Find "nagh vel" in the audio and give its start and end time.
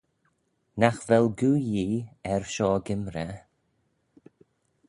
0.79-1.27